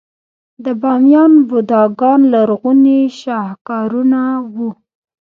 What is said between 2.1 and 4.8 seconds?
لرغوني شاهکارونه وو